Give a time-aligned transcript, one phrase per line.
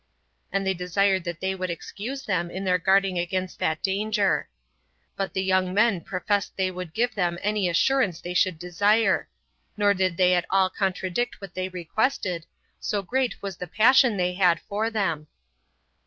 [0.51, 4.49] And they desired that they would excuse them in their guarding against that danger.
[5.15, 9.29] But the young men professed they would give them any assurance they should desire;
[9.77, 12.47] nor did they at all contradict what they requested,
[12.79, 15.27] so great was the passion they had for them.